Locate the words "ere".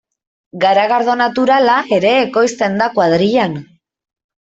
2.01-2.17